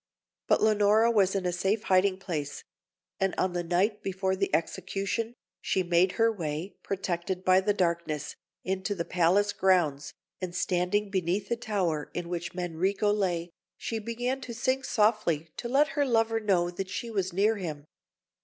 But 0.47 0.63
Leonora 0.63 1.11
was 1.11 1.35
in 1.35 1.45
a 1.45 1.51
safe 1.51 1.83
hiding 1.83 2.17
place; 2.17 2.63
and 3.19 3.35
on 3.37 3.53
the 3.53 3.61
night 3.63 4.01
before 4.01 4.35
the 4.35 4.49
execution, 4.51 5.35
she 5.61 5.83
made 5.83 6.13
her 6.13 6.31
way, 6.31 6.73
protected 6.81 7.45
by 7.45 7.61
the 7.61 7.71
darkness, 7.75 8.35
into 8.63 8.95
the 8.95 9.05
palace 9.05 9.53
grounds, 9.53 10.15
and 10.41 10.55
standing 10.55 11.11
beneath 11.11 11.49
the 11.49 11.55
tower 11.55 12.09
in 12.15 12.29
which 12.29 12.53
Manrico 12.55 13.11
lay, 13.15 13.51
she 13.77 13.99
began 13.99 14.41
to 14.41 14.55
sing 14.55 14.81
softly 14.81 15.49
to 15.57 15.69
let 15.69 15.89
her 15.89 16.03
lover 16.03 16.39
know 16.39 16.71
that 16.71 16.89
she 16.89 17.11
was 17.11 17.31
near 17.31 17.57
him. 17.57 17.85